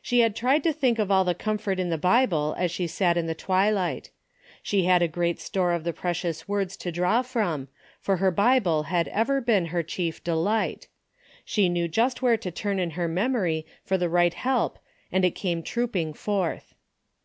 She 0.00 0.20
had 0.20 0.36
tried 0.36 0.62
to 0.62 0.72
think 0.72 1.00
of 1.00 1.10
all 1.10 1.24
the 1.24 1.34
comfort 1.34 1.80
in 1.80 1.90
the 1.90 1.98
Bible 1.98 2.54
as 2.56 2.70
she 2.70 2.86
sat 2.86 3.16
in 3.16 3.26
the 3.26 3.34
tAvilight. 3.34 4.10
She 4.62 4.84
had 4.84 5.02
a 5.02 5.08
great 5.08 5.40
store 5.40 5.72
of 5.72 5.82
the 5.82 5.92
precious 5.92 6.44
Avords 6.44 6.76
to 6.78 6.92
draw 6.92 7.20
from, 7.22 7.66
for 8.00 8.18
her 8.18 8.30
Bible 8.30 8.84
had 8.84 9.08
ever 9.08 9.40
been 9.40 9.66
her 9.74 9.82
chief 9.82 10.22
delight. 10.22 10.86
She 11.44 11.68
kneAV 11.68 11.90
just 11.90 12.18
Avhere 12.18 12.40
to 12.42 12.50
turn 12.52 12.78
in 12.78 12.90
her 12.90 13.08
memory 13.08 13.66
for 13.82 13.98
the 13.98 14.08
right 14.08 14.34
help 14.34 14.78
and 15.10 15.24
it 15.24 15.32
came 15.32 15.64
trooping 15.64 16.14
forth. 16.14 16.72